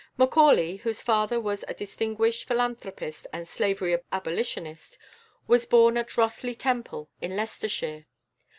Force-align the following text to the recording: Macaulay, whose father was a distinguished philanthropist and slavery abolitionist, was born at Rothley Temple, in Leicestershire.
Macaulay, 0.17 0.77
whose 0.77 0.99
father 1.03 1.39
was 1.39 1.63
a 1.67 1.75
distinguished 1.75 2.47
philanthropist 2.47 3.27
and 3.31 3.47
slavery 3.47 3.99
abolitionist, 4.11 4.97
was 5.45 5.67
born 5.67 5.95
at 5.95 6.17
Rothley 6.17 6.55
Temple, 6.57 7.11
in 7.21 7.35
Leicestershire. 7.35 8.07